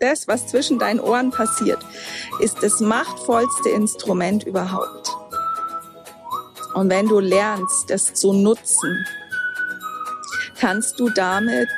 [0.00, 1.78] Das, was zwischen deinen Ohren passiert,
[2.40, 5.16] ist das machtvollste Instrument überhaupt.
[6.74, 9.06] Und wenn du lernst, das zu nutzen,
[10.58, 11.68] kannst du damit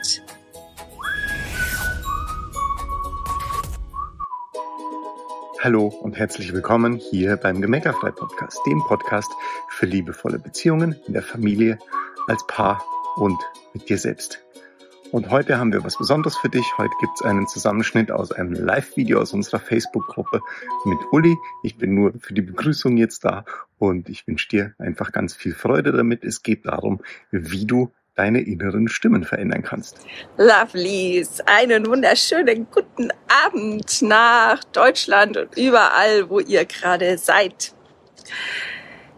[5.63, 9.31] Hallo und herzlich willkommen hier beim Gemeckerfrei Podcast, dem Podcast
[9.69, 11.79] für liebevolle Beziehungen in der Familie,
[12.29, 12.83] als Paar
[13.17, 13.39] und
[13.75, 14.46] mit dir selbst.
[15.13, 16.67] Und heute haben wir was Besonderes für dich.
[16.79, 20.41] Heute gibt es einen Zusammenschnitt aus einem Live-Video aus unserer Facebook-Gruppe
[20.85, 21.37] mit Uli.
[21.63, 23.45] Ich bin nur für die Begrüßung jetzt da
[23.79, 26.25] und ich wünsche dir einfach ganz viel Freude damit.
[26.25, 27.01] Es geht darum,
[27.31, 30.01] wie du deine inneren Stimmen verändern kannst.
[30.39, 33.11] Lovelies, einen wunderschönen guten
[33.47, 37.75] Abend nach Deutschland und überall, wo ihr gerade seid.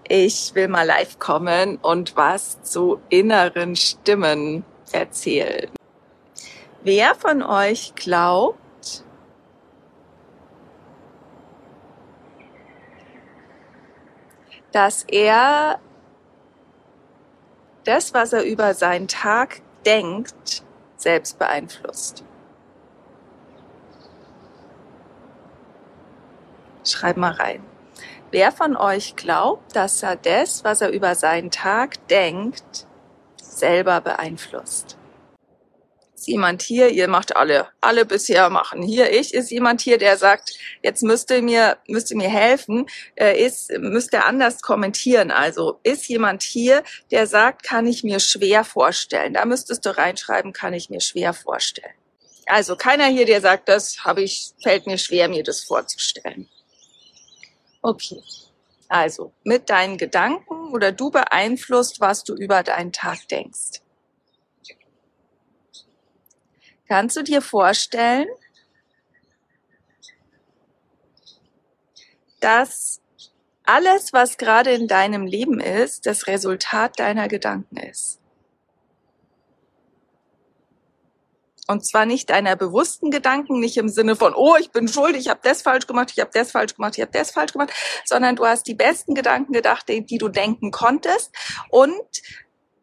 [0.09, 5.71] Ich will mal live kommen und was zu inneren Stimmen erzählen.
[6.83, 8.59] Wer von euch glaubt,
[14.73, 15.81] dass er
[17.85, 20.63] das, was er über seinen Tag denkt,
[20.97, 22.25] selbst beeinflusst?
[26.85, 27.63] Schreib mal rein.
[28.31, 32.87] Wer von euch glaubt, dass er das, was er über seinen Tag denkt,
[33.59, 34.99] selber beeinflusst?
[36.19, 38.83] ist jemand hier, ihr macht alle, alle bisher machen.
[38.83, 43.71] Hier, ich, ist jemand hier, der sagt, jetzt müsste mir, müsste mir helfen, äh, ist,
[43.79, 45.31] müsste anders kommentieren.
[45.31, 49.35] Also, ist jemand hier, der sagt, kann ich mir schwer vorstellen.
[49.35, 51.95] Da müsstest du reinschreiben, kann ich mir schwer vorstellen.
[52.47, 56.49] Also, keiner hier, der sagt, das habe ich, fällt mir schwer, mir das vorzustellen.
[57.83, 58.21] Okay.
[58.89, 63.83] Also, mit deinen Gedanken oder du beeinflusst, was du über deinen Tag denkst.
[66.89, 68.29] Kannst du dir vorstellen,
[72.41, 73.03] dass
[73.65, 78.18] alles, was gerade in deinem Leben ist, das Resultat deiner Gedanken ist?
[81.69, 85.29] Und zwar nicht deiner bewussten Gedanken, nicht im Sinne von, oh, ich bin schuld, ich
[85.29, 87.73] habe das falsch gemacht, ich habe das falsch gemacht, ich habe das falsch gemacht,
[88.07, 91.31] sondern du hast die besten Gedanken gedacht, die, die du denken konntest.
[91.69, 92.01] Und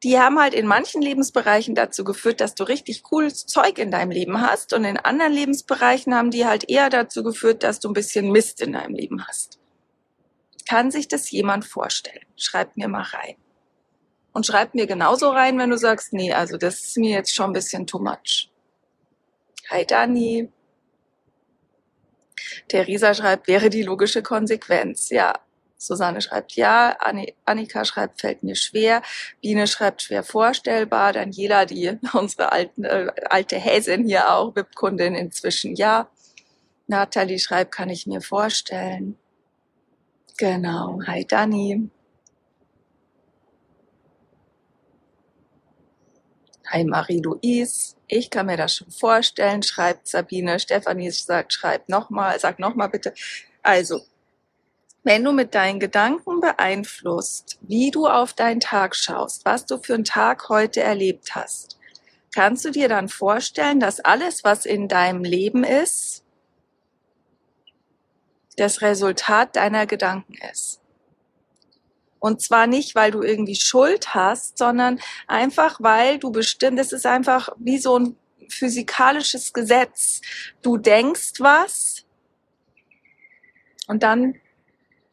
[0.03, 4.12] die haben halt in manchen Lebensbereichen dazu geführt, dass du richtig cooles Zeug in deinem
[4.12, 7.94] Leben hast und in anderen Lebensbereichen haben die halt eher dazu geführt, dass du ein
[7.94, 9.57] bisschen Mist in deinem Leben hast.
[10.69, 12.25] Kann sich das jemand vorstellen?
[12.38, 13.35] Schreib mir mal rein.
[14.31, 17.50] Und schreib mir genauso rein, wenn du sagst, nee, also das ist mir jetzt schon
[17.50, 18.52] ein bisschen too much.
[19.70, 20.50] Hi Dani.
[22.68, 25.09] Theresa schreibt, wäre die logische Konsequenz.
[25.09, 25.34] Ja,
[25.78, 26.98] Susanne schreibt ja,
[27.46, 29.02] Annika schreibt, fällt mir schwer,
[29.42, 35.76] Biene schreibt, schwer vorstellbar, Daniela, die unsere alten, äh, alte Häsin hier auch, VIP-Kundin inzwischen
[35.76, 36.09] ja.
[36.88, 39.18] Nathalie schreibt, kann ich mir vorstellen.
[40.38, 41.90] Genau, hi Dani.
[46.68, 50.60] Hi Marie-Louise, ich kann mir das schon vorstellen, schreibt Sabine.
[50.60, 53.14] Stefanie sagt, schreibt nochmal, sag nochmal bitte.
[53.64, 54.02] Also,
[55.04, 59.94] wenn du mit deinen Gedanken beeinflusst, wie du auf deinen Tag schaust, was du für
[59.94, 61.78] einen Tag heute erlebt hast,
[62.34, 66.24] kannst du dir dann vorstellen, dass alles, was in deinem Leben ist,
[68.58, 70.82] das Resultat deiner Gedanken ist.
[72.25, 77.06] Und zwar nicht, weil du irgendwie Schuld hast, sondern einfach, weil du bestimmt, es ist
[77.06, 78.18] einfach wie so ein
[78.50, 80.22] physikalisches Gesetz.
[80.64, 82.03] Du denkst was
[83.85, 84.41] und dann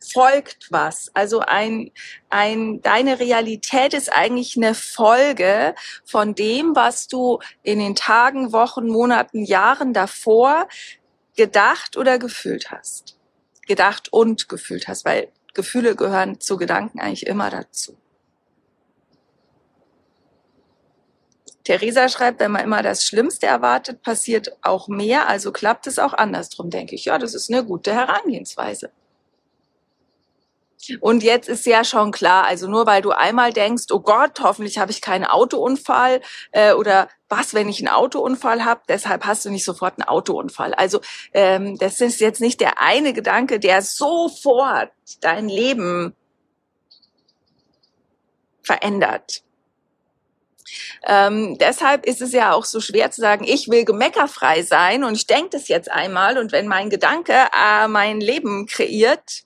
[0.00, 1.10] folgt was.
[1.12, 1.90] Also ein,
[2.30, 5.74] ein, deine Realität ist eigentlich eine Folge
[6.06, 10.66] von dem, was du in den Tagen, Wochen, Monaten, Jahren davor
[11.36, 13.18] gedacht oder gefühlt hast.
[13.66, 17.96] Gedacht und gefühlt hast, weil Gefühle gehören zu Gedanken eigentlich immer dazu.
[21.64, 26.12] Theresa schreibt, wenn man immer das Schlimmste erwartet, passiert auch mehr, also klappt es auch
[26.12, 27.04] andersrum, denke ich.
[27.04, 28.90] Ja, das ist eine gute Herangehensweise.
[31.00, 34.79] Und jetzt ist ja schon klar, also nur weil du einmal denkst, oh Gott, hoffentlich
[34.79, 36.20] habe ich keinen Autounfall
[36.50, 40.75] äh, oder was, wenn ich einen Autounfall habe, deshalb hast du nicht sofort einen Autounfall.
[40.75, 41.00] Also
[41.32, 44.90] ähm, das ist jetzt nicht der eine Gedanke, der sofort
[45.20, 46.14] dein Leben
[48.62, 49.43] verändert.
[51.05, 55.14] Ähm, deshalb ist es ja auch so schwer zu sagen, ich will gemeckerfrei sein und
[55.14, 59.44] ich denke das jetzt einmal und wenn mein Gedanke äh, mein Leben kreiert,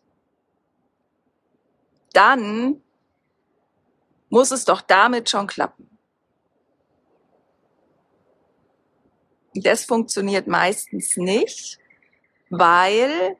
[2.17, 2.83] dann
[4.31, 5.91] muss es doch damit schon klappen.
[9.55, 11.79] Das funktioniert meistens nicht,
[12.51, 13.37] weil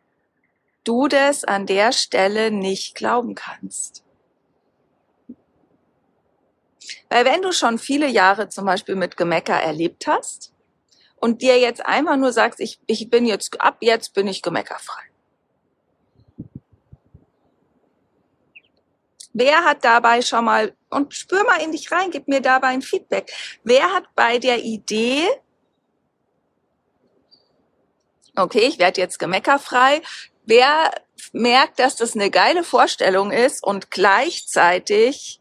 [0.85, 4.05] du das an der Stelle nicht glauben kannst.
[7.09, 10.53] Weil wenn du schon viele Jahre zum Beispiel mit Gemecker erlebt hast
[11.17, 15.03] und dir jetzt einfach nur sagst, ich, ich bin jetzt, ab jetzt bin ich gemeckerfrei.
[19.39, 22.81] Wer hat dabei schon mal, und spür mal in dich rein, gib mir dabei ein
[22.81, 23.31] Feedback.
[23.65, 25.29] Wer hat bei der Idee,
[28.35, 30.01] okay, ich werde jetzt gemeckerfrei,
[30.47, 30.91] wer
[31.35, 35.39] merkt, dass das eine geile Vorstellung ist und gleichzeitig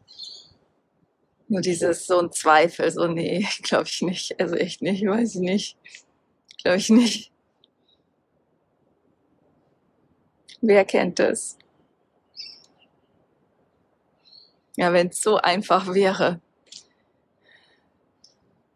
[1.48, 5.40] nur dieses so ein Zweifel, so nee, glaube ich nicht, also echt nicht, weiß ich
[5.40, 5.78] nicht,
[6.62, 7.32] glaube ich nicht.
[10.60, 11.56] Wer kennt das?
[14.76, 16.40] Ja, wenn es so einfach wäre.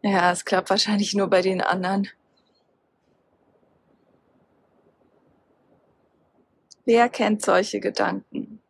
[0.01, 2.09] Ja, es klappt wahrscheinlich nur bei den anderen.
[6.85, 8.61] Wer kennt solche Gedanken?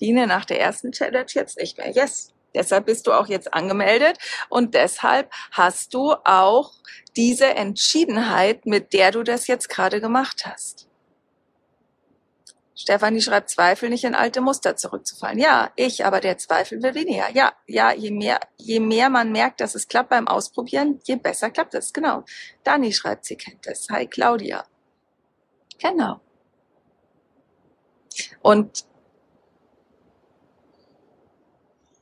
[0.00, 1.90] Diene nach der ersten Challenge jetzt nicht mehr.
[1.90, 2.32] Yes.
[2.54, 6.72] Deshalb bist du auch jetzt angemeldet und deshalb hast du auch
[7.16, 10.88] diese Entschiedenheit, mit der du das jetzt gerade gemacht hast.
[12.78, 15.38] Stefanie schreibt, Zweifel nicht in alte Muster zurückzufallen.
[15.38, 17.30] Ja, ich, aber der Zweifel will weniger.
[17.32, 21.50] Ja, ja, je mehr, je mehr man merkt, dass es klappt beim Ausprobieren, je besser
[21.50, 21.94] klappt es.
[21.94, 22.24] Genau.
[22.64, 23.88] Dani schreibt, sie kennt es.
[23.90, 24.66] Hi, Claudia.
[25.78, 26.20] Genau.
[28.42, 28.84] Und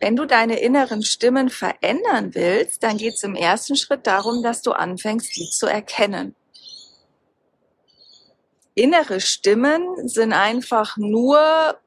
[0.00, 4.60] wenn du deine inneren Stimmen verändern willst, dann geht es im ersten Schritt darum, dass
[4.60, 6.34] du anfängst, die zu erkennen
[8.74, 11.78] innere Stimmen sind einfach nur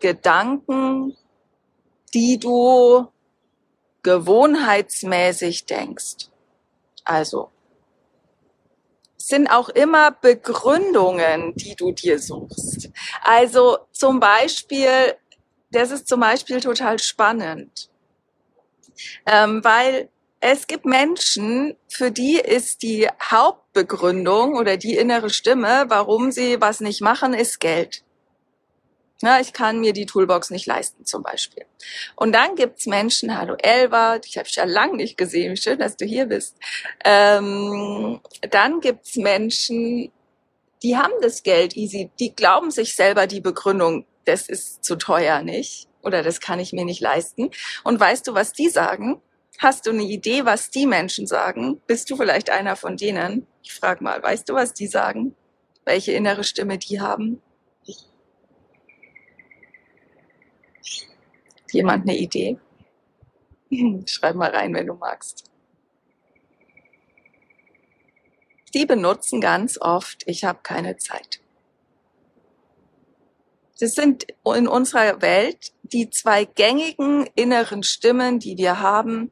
[0.00, 1.16] Gedanken,
[2.14, 3.08] die du
[4.02, 6.28] gewohnheitsmäßig denkst.
[7.04, 7.50] Also
[9.16, 12.90] sind auch immer Begründungen, die du dir suchst.
[13.22, 15.14] Also zum Beispiel,
[15.70, 17.88] das ist zum Beispiel total spannend,
[19.26, 20.08] ähm, weil
[20.40, 23.08] es gibt Menschen, für die ist die
[23.72, 28.02] Hauptbegründung oder die innere Stimme, warum sie was nicht machen, ist Geld.
[29.22, 31.64] Ja, ich kann mir die Toolbox nicht leisten zum Beispiel.
[32.16, 35.96] Und dann gibt's Menschen, hallo Elva, ich habe dich ja lang nicht gesehen, schön, dass
[35.96, 36.56] du hier bist.
[37.04, 38.20] Ähm,
[38.50, 40.10] dann gibt's Menschen,
[40.82, 45.42] die haben das Geld easy, die glauben sich selber die Begründung, das ist zu teuer
[45.42, 47.50] nicht oder das kann ich mir nicht leisten.
[47.84, 49.22] Und weißt du, was die sagen?
[49.58, 51.80] Hast du eine Idee, was die Menschen sagen?
[51.86, 53.46] Bist du vielleicht einer von denen?
[53.62, 55.36] Ich frage mal, weißt du, was die sagen?
[55.84, 57.40] Welche innere Stimme die haben?
[61.70, 62.58] Jemand eine Idee?
[64.06, 65.50] Schreib mal rein, wenn du magst.
[68.74, 71.40] Die benutzen ganz oft, ich habe keine Zeit.
[73.78, 79.30] Das sind in unserer Welt die zwei gängigen inneren Stimmen, die wir haben,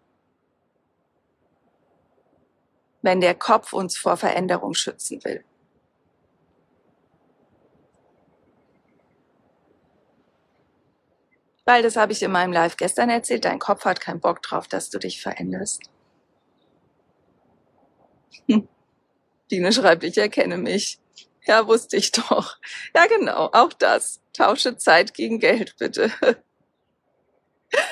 [3.03, 5.45] wenn der Kopf uns vor Veränderung schützen will.
[11.65, 14.67] Weil das habe ich in meinem Live gestern erzählt, dein Kopf hat keinen Bock drauf,
[14.67, 15.83] dass du dich veränderst.
[18.49, 18.69] Hm.
[19.51, 20.99] Dine schreibt, ich erkenne mich.
[21.45, 22.59] Ja, wusste ich doch.
[22.95, 24.21] Ja, genau, auch das.
[24.33, 26.13] Tausche Zeit gegen Geld, bitte.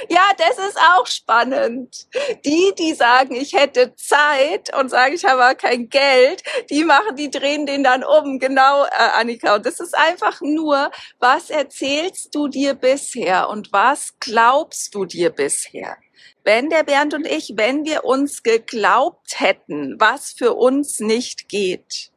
[0.09, 2.09] Ja, das ist auch spannend.
[2.45, 7.31] Die, die sagen, ich hätte Zeit und sagen, ich habe kein Geld, die machen, die
[7.31, 8.39] drehen den dann um.
[8.39, 9.55] Genau, äh, Annika.
[9.55, 15.31] Und das ist einfach nur, was erzählst du dir bisher und was glaubst du dir
[15.31, 15.97] bisher?
[16.43, 22.11] Wenn der Bernd und ich, wenn wir uns geglaubt hätten, was für uns nicht geht,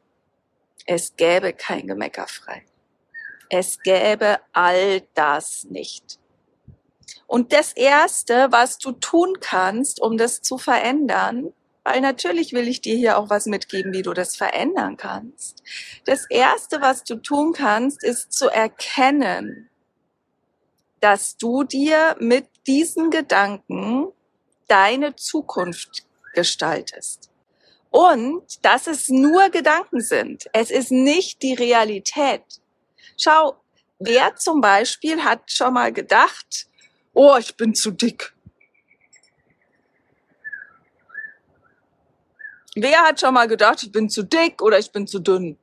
[0.86, 2.64] es gäbe kein Gemecker frei.
[3.48, 6.18] Es gäbe all das nicht.
[7.32, 12.82] Und das Erste, was du tun kannst, um das zu verändern, weil natürlich will ich
[12.82, 15.62] dir hier auch was mitgeben, wie du das verändern kannst.
[16.04, 19.70] Das Erste, was du tun kannst, ist zu erkennen,
[21.00, 24.08] dass du dir mit diesen Gedanken
[24.68, 27.30] deine Zukunft gestaltest.
[27.88, 30.50] Und dass es nur Gedanken sind.
[30.52, 32.44] Es ist nicht die Realität.
[33.16, 33.56] Schau,
[33.98, 36.66] wer zum Beispiel hat schon mal gedacht,
[37.14, 38.34] oh, ich bin zu dick.
[42.74, 45.58] Wer hat schon mal gedacht, ich bin zu dick oder ich bin zu dünn?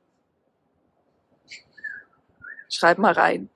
[2.68, 3.50] Schreib mal rein.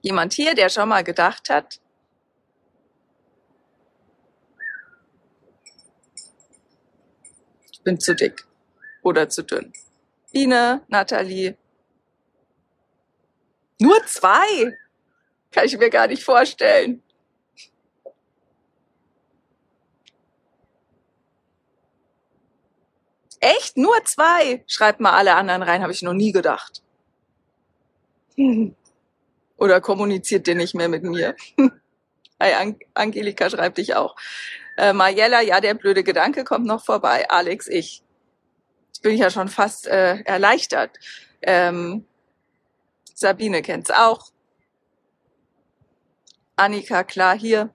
[0.00, 1.78] Jemand hier, der schon mal gedacht hat,
[7.70, 8.46] ich bin zu dick
[9.02, 9.72] oder zu dünn.
[10.32, 11.58] Biene, Nathalie.
[13.78, 14.78] Nur zwei.
[15.52, 17.02] Kann ich mir gar nicht vorstellen.
[23.40, 23.76] Echt?
[23.76, 24.64] Nur zwei?
[24.66, 26.82] Schreibt mal alle anderen rein, habe ich noch nie gedacht.
[29.56, 31.36] Oder kommuniziert ihr nicht mehr mit mir?
[32.38, 34.16] An Angelika schreibt dich auch.
[34.76, 37.28] Äh, Mariella, ja, der blöde Gedanke kommt noch vorbei.
[37.30, 38.02] Alex, ich.
[38.88, 40.98] Jetzt bin ich ja schon fast äh, erleichtert.
[41.42, 42.06] Ähm,
[43.14, 44.31] Sabine kennt's auch.
[46.56, 47.74] Annika, klar, hier.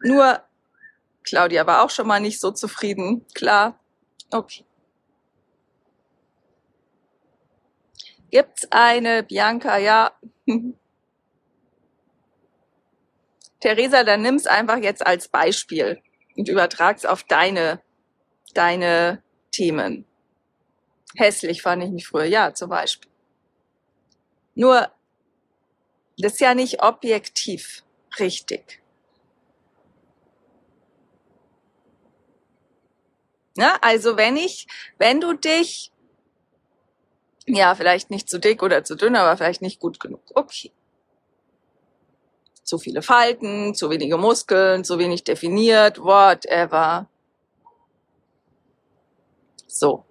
[0.00, 0.42] Nur
[1.24, 3.26] Claudia war auch schon mal nicht so zufrieden.
[3.34, 3.78] Klar.
[4.30, 4.64] Okay.
[8.30, 9.76] Gibt's eine Bianca?
[9.78, 10.12] Ja.
[13.60, 16.02] Theresa, dann nimm's einfach jetzt als Beispiel
[16.36, 17.80] und übertrag's auf deine,
[18.54, 20.04] deine Themen.
[21.14, 23.10] Hässlich fand ich mich früher, ja, zum Beispiel.
[24.54, 24.90] Nur,
[26.18, 27.84] das ist ja nicht objektiv
[28.18, 28.82] richtig.
[33.56, 34.66] Ja, also wenn ich,
[34.98, 35.92] wenn du dich,
[37.46, 40.22] ja, vielleicht nicht zu dick oder zu dünn, aber vielleicht nicht gut genug.
[40.34, 40.72] Okay
[42.72, 47.06] zu viele Falten, zu wenige Muskeln, zu wenig definiert, whatever.
[49.66, 50.06] So.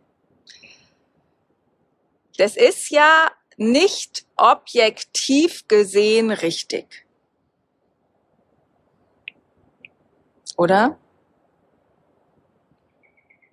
[2.37, 3.31] Das ist ja
[3.61, 7.05] nicht objektiv gesehen richtig.
[10.57, 10.97] Oder?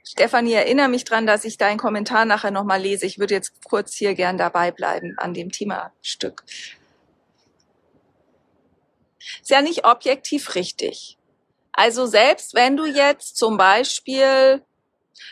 [0.02, 3.04] Stefanie, erinnere mich dran, dass ich deinen Kommentar nachher nochmal lese.
[3.04, 6.42] Ich würde jetzt kurz hier gern dabei bleiben an dem Themastück.
[9.42, 11.18] Ist ja nicht objektiv richtig.
[11.72, 14.64] Also selbst wenn du jetzt zum Beispiel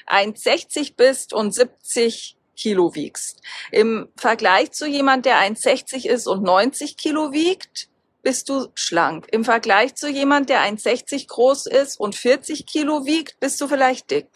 [0.06, 6.96] 1,60 bist und 70 Kilo wiegst, im Vergleich zu jemand, der 1,60 ist und 90
[6.96, 7.88] Kilo wiegt,
[8.22, 9.28] bist du schlank.
[9.30, 14.10] Im Vergleich zu jemand, der 1,60 groß ist und 40 Kilo wiegt, bist du vielleicht
[14.10, 14.26] dick.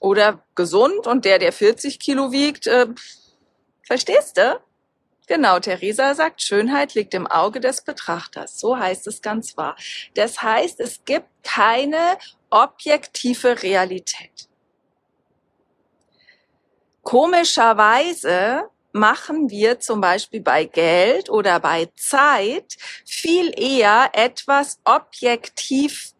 [0.00, 2.86] Oder gesund und der, der 40 Kilo wiegt, äh,
[3.82, 4.60] verstehst du?
[5.26, 8.60] Genau, Theresa sagt, Schönheit liegt im Auge des Betrachters.
[8.60, 9.76] So heißt es ganz wahr.
[10.14, 12.18] Das heißt, es gibt keine
[12.50, 14.48] objektive Realität.
[17.06, 26.14] Komischerweise machen wir zum Beispiel bei Geld oder bei Zeit viel eher etwas objektiv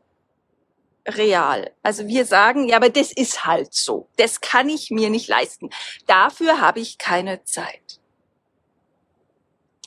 [1.05, 1.73] real.
[1.83, 4.07] Also wir sagen, ja, aber das ist halt so.
[4.17, 5.71] Das kann ich mir nicht leisten.
[6.07, 8.01] Dafür habe ich keine Zeit.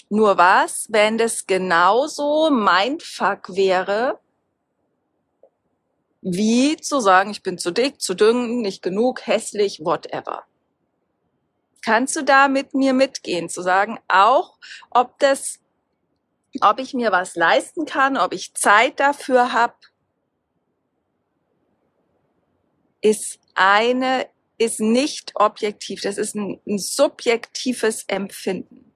[0.09, 4.19] Nur was, wenn das genauso Mindfuck wäre,
[6.19, 10.43] wie zu sagen, ich bin zu dick, zu dünn, nicht genug, hässlich, whatever.
[11.83, 14.57] Kannst du da mit mir mitgehen, zu sagen, auch
[14.89, 15.59] ob das,
[16.61, 19.75] ob ich mir was leisten kann, ob ich Zeit dafür habe,
[23.01, 28.93] ist eine, ist nicht objektiv, das ist ein, ein subjektives Empfinden.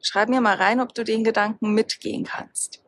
[0.00, 2.82] Schreib mir mal rein, ob du den Gedanken mitgehen kannst.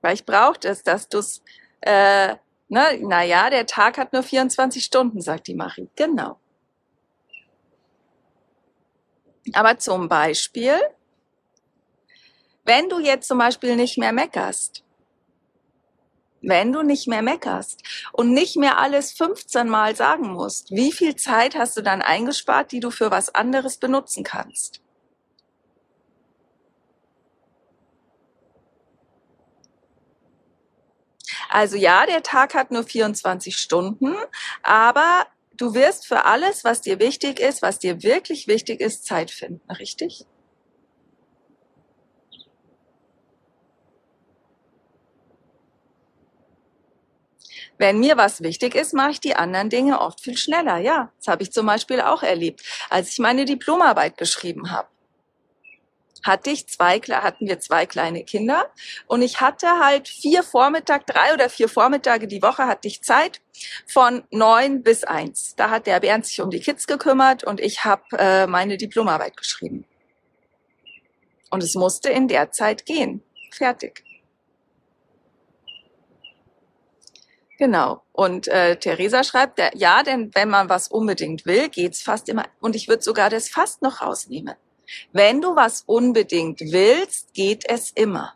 [0.00, 1.42] Weil ich brauche das, dass du es,
[1.80, 2.36] äh,
[2.72, 5.88] ne, naja, der Tag hat nur 24 Stunden, sagt die Marie.
[5.94, 6.38] Genau.
[9.52, 10.74] Aber zum Beispiel,
[12.64, 14.84] wenn du jetzt zum Beispiel nicht mehr meckerst,
[16.40, 21.14] wenn du nicht mehr meckerst und nicht mehr alles 15 Mal sagen musst, wie viel
[21.14, 24.81] Zeit hast du dann eingespart, die du für was anderes benutzen kannst?
[31.52, 34.14] Also ja, der Tag hat nur 24 Stunden,
[34.62, 39.30] aber du wirst für alles, was dir wichtig ist, was dir wirklich wichtig ist, Zeit
[39.30, 40.24] finden, richtig?
[47.78, 50.78] Wenn mir was wichtig ist, mache ich die anderen Dinge oft viel schneller.
[50.78, 54.88] Ja, das habe ich zum Beispiel auch erlebt, als ich meine Diplomarbeit geschrieben habe.
[56.24, 58.70] Hatte ich zwei, hatten wir zwei kleine Kinder
[59.06, 63.40] und ich hatte halt vier Vormittag, drei oder vier Vormittage die Woche hatte ich Zeit
[63.86, 65.54] von neun bis eins.
[65.56, 69.36] Da hat der Bernd sich um die Kids gekümmert und ich habe äh, meine Diplomarbeit
[69.36, 69.84] geschrieben.
[71.50, 73.22] Und es musste in der Zeit gehen.
[73.52, 74.04] Fertig.
[77.62, 78.02] Genau.
[78.10, 82.46] Und äh, Theresa schreibt, der, ja, denn wenn man was unbedingt will, geht's fast immer.
[82.60, 84.54] Und ich würde sogar das fast noch rausnehmen.
[85.12, 88.34] Wenn du was unbedingt willst, geht es immer.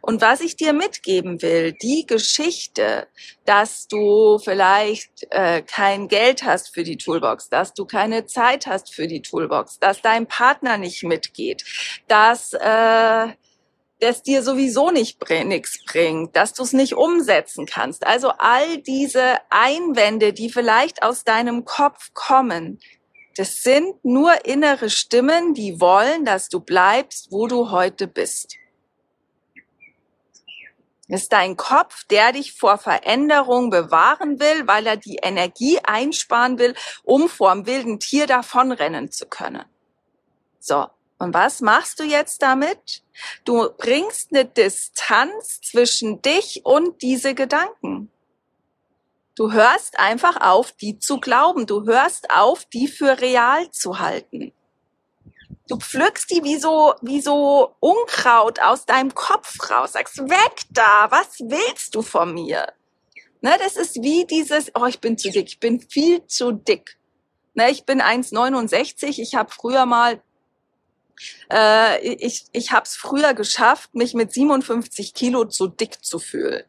[0.00, 3.06] Und was ich dir mitgeben will, die Geschichte,
[3.44, 8.92] dass du vielleicht äh, kein Geld hast für die Toolbox, dass du keine Zeit hast
[8.94, 11.64] für die Toolbox, dass dein Partner nicht mitgeht,
[12.08, 13.28] dass äh,
[14.00, 18.06] das dir sowieso nicht bring, nichts bringt, dass du es nicht umsetzen kannst.
[18.06, 22.80] Also all diese Einwände, die vielleicht aus deinem Kopf kommen,
[23.40, 28.56] das sind nur innere Stimmen, die wollen, dass du bleibst, wo du heute bist.
[31.08, 36.58] Es ist dein Kopf, der dich vor Veränderung bewahren will, weil er die Energie einsparen
[36.58, 39.64] will, um vor dem wilden Tier davonrennen zu können.
[40.58, 40.88] So.
[41.18, 43.02] Und was machst du jetzt damit?
[43.46, 48.10] Du bringst eine Distanz zwischen dich und diese Gedanken.
[49.34, 51.66] Du hörst einfach auf, die zu glauben.
[51.66, 54.52] Du hörst auf, die für real zu halten.
[55.68, 59.92] Du pflückst die wie so, wie so Unkraut aus deinem Kopf raus.
[59.92, 62.66] Sagst, weg da, was willst du von mir?
[63.40, 66.98] Ne, das ist wie dieses, oh, ich bin zu dick, ich bin viel zu dick.
[67.54, 70.20] Ne, ich bin 1,69, ich habe früher mal,
[71.50, 76.64] äh, ich, ich habe es früher geschafft, mich mit 57 Kilo zu dick zu fühlen.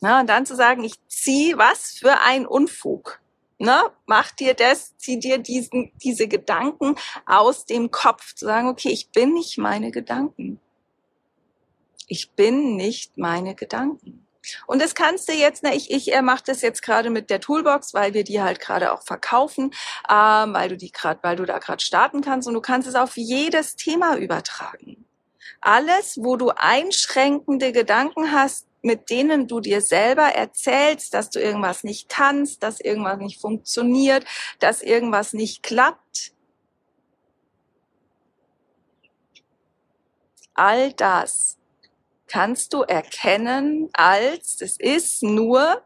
[0.00, 3.20] Na, und dann zu sagen, ich zieh was für ein Unfug
[3.58, 8.90] ne, mach dir das, zieh dir diesen, diese Gedanken aus dem Kopf, zu sagen, okay,
[8.90, 10.60] ich bin nicht meine Gedanken.
[12.06, 14.24] Ich bin nicht meine Gedanken.
[14.66, 17.40] Und das kannst du jetzt, ne, ich, ich er macht das jetzt gerade mit der
[17.40, 19.74] Toolbox, weil wir die halt gerade auch verkaufen,
[20.08, 22.94] ähm, weil du die gerade, weil du da gerade starten kannst und du kannst es
[22.94, 25.04] auf jedes Thema übertragen.
[25.60, 31.84] Alles, wo du einschränkende Gedanken hast, mit denen du dir selber erzählst, dass du irgendwas
[31.84, 34.24] nicht kannst, dass irgendwas nicht funktioniert,
[34.60, 36.32] dass irgendwas nicht klappt.
[40.54, 41.58] All das
[42.26, 45.82] kannst du erkennen als, es ist nur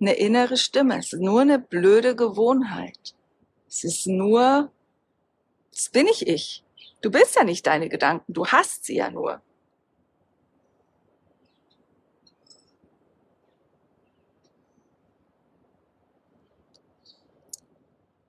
[0.00, 3.14] eine innere Stimme, es ist nur eine blöde Gewohnheit.
[3.68, 4.70] Es ist nur,
[5.72, 6.64] das bin ich ich.
[7.02, 9.42] Du bist ja nicht deine Gedanken, du hast sie ja nur.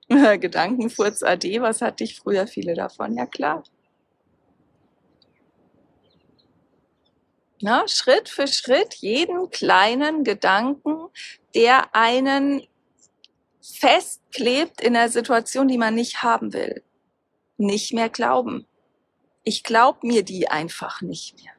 [0.40, 3.16] Gedankenfurz AD, was hatte ich früher viele davon?
[3.16, 3.64] Ja klar.
[7.60, 11.08] Na, Schritt für Schritt jeden kleinen Gedanken,
[11.56, 12.62] der einen
[13.62, 16.84] festklebt in einer Situation, die man nicht haben will,
[17.58, 18.68] nicht mehr glauben.
[19.44, 21.57] Ich glaube mir die einfach nicht mehr.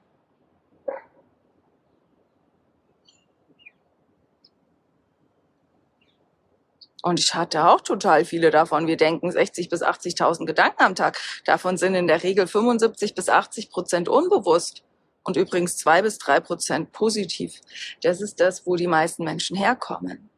[7.08, 8.86] Und ich hatte auch total viele davon.
[8.86, 11.18] Wir denken 60 bis 80.000 Gedanken am Tag.
[11.46, 14.82] Davon sind in der Regel 75 bis 80 Prozent unbewusst.
[15.22, 17.62] Und übrigens zwei bis drei Prozent positiv.
[18.02, 20.28] Das ist das, wo die meisten Menschen herkommen.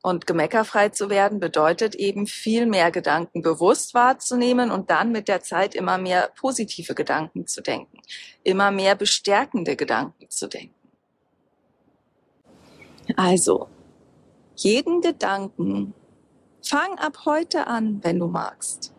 [0.00, 5.42] Und gemeckerfrei zu werden bedeutet eben viel mehr Gedanken bewusst wahrzunehmen und dann mit der
[5.42, 7.98] Zeit immer mehr positive Gedanken zu denken,
[8.42, 10.74] immer mehr bestärkende Gedanken zu denken.
[13.16, 13.68] Also,
[14.62, 15.94] jeden Gedanken.
[16.62, 18.92] Fang ab heute an, wenn du magst.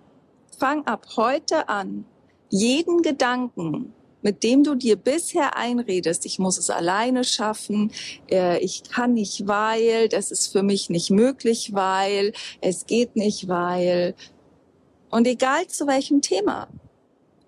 [0.58, 2.06] Fang ab heute an,
[2.50, 7.92] jeden Gedanken, mit dem du dir bisher einredest, ich muss es alleine schaffen,
[8.30, 13.48] äh, ich kann nicht, weil, das ist für mich nicht möglich, weil, es geht nicht,
[13.48, 14.16] weil.
[15.10, 16.68] Und egal zu welchem Thema,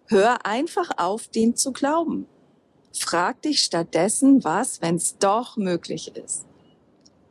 [0.08, 2.28] hör einfach auf, den zu glauben.
[2.98, 6.46] Frag dich stattdessen, was, wenn es doch möglich ist.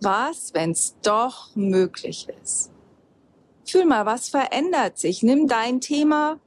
[0.03, 2.73] Was, wenn es doch möglich ist?
[3.65, 5.23] Fühl mal, was verändert sich?
[5.23, 6.41] Nimm dein Thema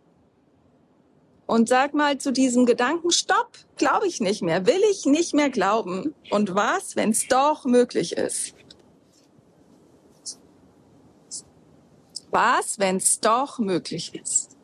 [1.45, 5.49] und sag mal zu diesem Gedanken, stopp, glaube ich nicht mehr, will ich nicht mehr
[5.49, 6.13] glauben.
[6.31, 8.55] Und was, wenn es doch möglich ist?
[12.31, 14.54] Was, wenn es doch möglich ist?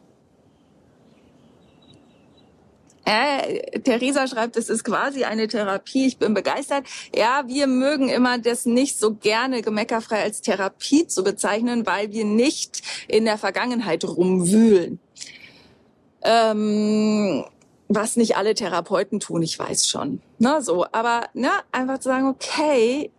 [3.12, 6.08] Äh, Theresa schreibt, es ist quasi eine Therapie.
[6.08, 6.86] Ich bin begeistert.
[7.13, 12.24] Ja, wir mögen immer das nicht so gerne gemeckerfrei als Therapie zu bezeichnen, weil wir
[12.24, 15.02] nicht in der Vergangenheit rumwühlen.
[16.21, 17.43] Ähm,
[17.89, 20.21] was nicht alle Therapeuten tun, ich weiß schon.
[20.39, 23.12] Ne, so, aber ne, einfach zu sagen, okay,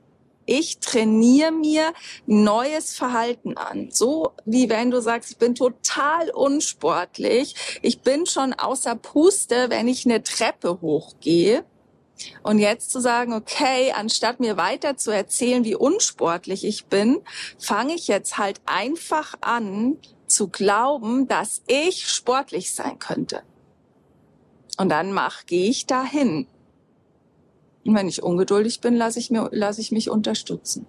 [0.46, 1.92] ich trainiere mir
[2.26, 3.90] neues Verhalten an.
[3.90, 9.88] So wie wenn du sagst, ich bin total unsportlich, ich bin schon außer Puste, wenn
[9.88, 11.64] ich eine Treppe hochgehe.
[12.42, 17.20] Und jetzt zu sagen, okay, anstatt mir weiter zu erzählen, wie unsportlich ich bin,
[17.58, 23.42] fange ich jetzt halt einfach an zu glauben, dass ich sportlich sein könnte.
[24.78, 26.46] Und dann mach, gehe ich dahin.
[27.84, 30.86] Und wenn ich ungeduldig bin, lasse ich, mir, ich mich unterstützen.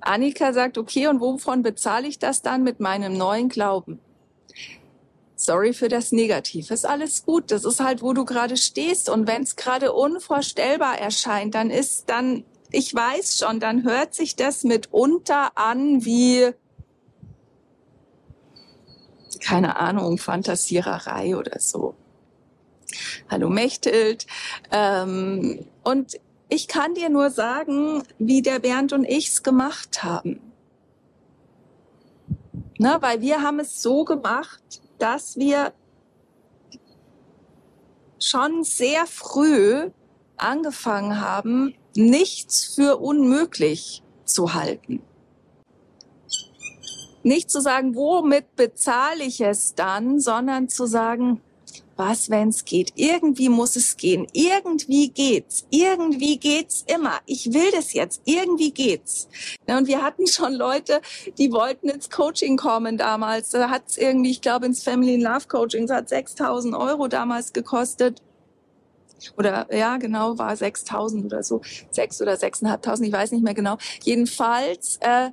[0.00, 4.00] Annika sagt, okay, und wovon bezahle ich das dann mit meinem neuen Glauben?
[5.36, 6.70] Sorry für das Negativ.
[6.70, 7.50] Ist alles gut.
[7.52, 9.08] Das ist halt, wo du gerade stehst.
[9.08, 14.34] Und wenn es gerade unvorstellbar erscheint, dann ist dann, ich weiß schon, dann hört sich
[14.34, 16.50] das mitunter an wie,
[19.40, 21.94] keine Ahnung, Fantasiererei oder so.
[23.30, 24.26] Hallo Mechthild.
[24.70, 30.40] Ähm, und ich kann dir nur sagen, wie der Bernd und ich's gemacht haben.
[32.78, 34.62] Ne, weil wir haben es so gemacht,
[34.98, 35.72] dass wir
[38.20, 39.90] schon sehr früh
[40.36, 45.02] angefangen haben, nichts für unmöglich zu halten.
[47.22, 51.40] Nicht zu sagen, womit bezahle ich es dann, sondern zu sagen,
[51.98, 52.92] was, wenn es geht?
[52.94, 54.28] Irgendwie muss es gehen.
[54.32, 55.66] Irgendwie geht's.
[55.70, 57.18] Irgendwie geht's immer.
[57.26, 58.22] Ich will das jetzt.
[58.24, 59.28] Irgendwie geht's.
[59.66, 61.00] und wir hatten schon Leute,
[61.38, 63.50] die wollten ins Coaching kommen damals.
[63.50, 67.52] Da hat es irgendwie, ich glaube, ins Family Love Coaching, das hat 6000 Euro damals
[67.52, 68.22] gekostet
[69.36, 73.76] oder ja genau war 6.000 oder so sechs oder sechseinhalbtausend ich weiß nicht mehr genau
[74.04, 75.30] jedenfalls äh,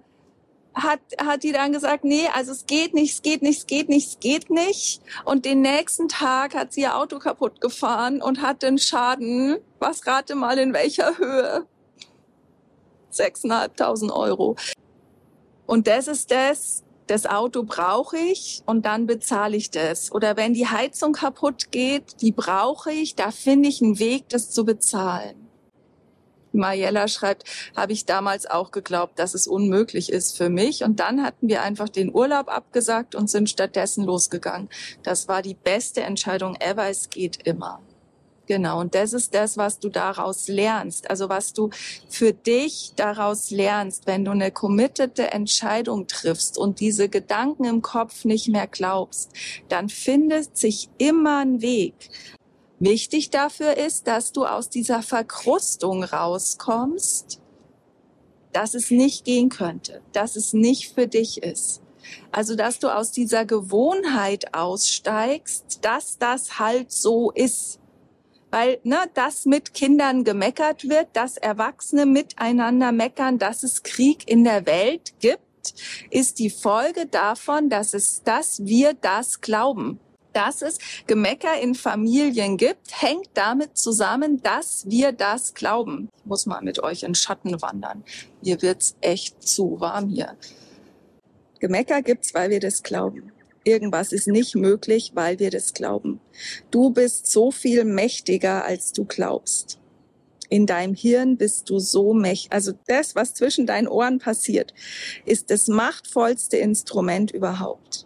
[0.76, 3.90] hat, hat die dann gesagt, nee, also es geht nicht, es geht nicht, es geht
[3.90, 5.02] nicht, es geht nicht.
[5.24, 10.06] Und den nächsten Tag hat sie ihr Auto kaputt gefahren und hat den Schaden, was
[10.06, 11.66] rate mal in welcher Höhe?
[13.14, 14.58] 6.500 Euro.
[15.66, 20.12] Und das ist das, das Auto brauche ich und dann bezahle ich das.
[20.12, 24.52] Oder wenn die Heizung kaputt geht, die brauche ich, da finde ich einen Weg, das
[24.52, 25.45] zu bezahlen.
[26.56, 27.44] Mariella schreibt,
[27.76, 30.84] habe ich damals auch geglaubt, dass es unmöglich ist für mich.
[30.84, 34.70] Und dann hatten wir einfach den Urlaub abgesagt und sind stattdessen losgegangen.
[35.04, 36.88] Das war die beste Entscheidung ever.
[36.90, 37.82] Es geht immer.
[38.48, 41.10] Genau, und das ist das, was du daraus lernst.
[41.10, 41.70] Also was du
[42.10, 48.24] für dich daraus lernst, wenn du eine committete Entscheidung triffst und diese Gedanken im Kopf
[48.24, 49.32] nicht mehr glaubst,
[49.70, 52.12] dann findet sich immer ein Weg.
[52.80, 57.42] Wichtig dafür ist, dass du aus dieser Verkrustung rauskommst,
[58.52, 61.82] dass es nicht gehen könnte, dass es nicht für dich ist.
[62.32, 67.80] Also, dass du aus dieser Gewohnheit aussteigst, dass das halt so ist.
[68.52, 74.44] Weil, ne, dass mit Kindern gemeckert wird, dass Erwachsene miteinander meckern, dass es Krieg in
[74.44, 75.42] der Welt gibt,
[76.12, 80.00] ist die Folge davon, dass es, dass wir das glauben
[80.36, 86.10] dass es Gemecker in Familien gibt, hängt damit zusammen, dass wir das glauben.
[86.18, 88.04] Ich muss mal mit euch in Schatten wandern.
[88.44, 90.36] Mir wird's echt zu warm hier.
[91.60, 93.32] Gemecker gibt's, weil wir das glauben.
[93.64, 96.20] Irgendwas ist nicht möglich, weil wir das glauben.
[96.70, 99.80] Du bist so viel mächtiger, als du glaubst.
[100.50, 102.52] In deinem Hirn bist du so mächtig.
[102.52, 104.74] Also das, was zwischen deinen Ohren passiert,
[105.26, 108.06] ist das machtvollste Instrument überhaupt.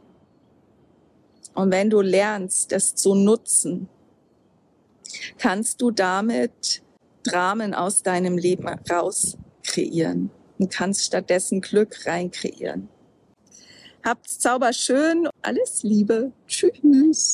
[1.59, 3.89] Und wenn du lernst, das zu nutzen,
[5.37, 6.81] kannst du damit
[7.25, 12.87] Dramen aus deinem Leben raus kreieren und kannst stattdessen Glück rein kreieren.
[14.05, 15.27] Habt's zauberschön.
[15.41, 16.31] Alles Liebe.
[16.47, 17.33] Tschüss.